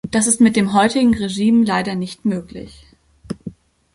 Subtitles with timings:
[0.09, 2.87] Das ist mit dem heutigen Regime leider nicht möglich.